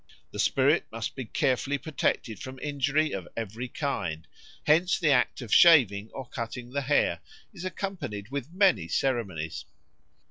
The 0.31 0.39
spirit 0.39 0.87
must 0.91 1.15
be 1.15 1.25
carefully 1.25 1.77
protected 1.77 2.39
from 2.39 2.57
injury 2.57 3.11
of 3.11 3.27
every 3.37 3.67
kind; 3.67 4.27
hence 4.65 4.97
the 4.97 5.11
act 5.11 5.41
of 5.41 5.53
shaving 5.53 6.09
or 6.11 6.27
cutting 6.27 6.71
the 6.71 6.81
hair 6.81 7.19
is 7.53 7.65
accompanied 7.65 8.29
with 8.31 8.51
many 8.51 8.87
ceremonies. 8.87 9.63